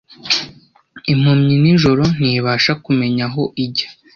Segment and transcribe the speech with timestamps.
[1.11, 3.87] impumyi nijoro ntibasha kumenya aho ijya